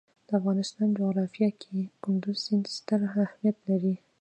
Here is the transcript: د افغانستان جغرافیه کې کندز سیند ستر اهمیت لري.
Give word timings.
د 0.27 0.29
افغانستان 0.39 0.87
جغرافیه 0.97 1.49
کې 1.61 1.77
کندز 2.03 2.35
سیند 2.45 2.65
ستر 2.75 2.99
اهمیت 3.23 3.57
لري. 3.69 3.95